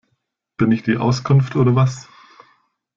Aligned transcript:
Bin 0.57 0.71
ich 0.71 0.81
die 0.81 0.97
Auskunft 0.97 1.55
oder 1.55 1.75
was? 1.75 2.07